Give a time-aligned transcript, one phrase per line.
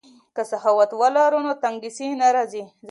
[0.35, 2.63] که سخاوت ولرو نو تنګسي نه راځي.